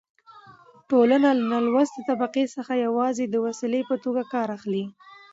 ټولنه 0.89 1.29
له 1.37 1.43
نالوستې 1.51 2.01
طبقې 2.09 2.43
څخه 2.55 2.73
يوازې 2.85 3.25
د 3.29 3.35
وسيلې 3.45 3.81
په 3.89 3.95
توګه 4.03 4.21
کار 4.33 4.47
اخلي. 4.57 4.85